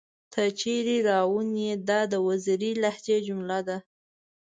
[0.31, 3.77] تۀ چېرې راوون ئې؟ دا د وزيري لهجې جمله ده